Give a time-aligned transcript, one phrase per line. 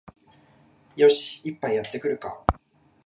[0.95, 2.43] よし、一杯やってくるか